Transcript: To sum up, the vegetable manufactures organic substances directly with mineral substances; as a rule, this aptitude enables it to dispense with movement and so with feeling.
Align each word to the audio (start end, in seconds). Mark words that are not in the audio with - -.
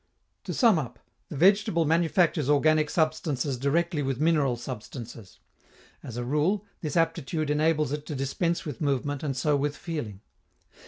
To 0.45 0.53
sum 0.55 0.79
up, 0.79 0.97
the 1.29 1.37
vegetable 1.37 1.85
manufactures 1.85 2.49
organic 2.49 2.89
substances 2.89 3.55
directly 3.55 4.01
with 4.01 4.19
mineral 4.19 4.55
substances; 4.55 5.37
as 6.01 6.17
a 6.17 6.25
rule, 6.25 6.65
this 6.81 6.97
aptitude 6.97 7.51
enables 7.51 7.91
it 7.91 8.07
to 8.07 8.15
dispense 8.15 8.65
with 8.65 8.81
movement 8.81 9.21
and 9.21 9.37
so 9.37 9.55
with 9.55 9.77
feeling. 9.77 10.21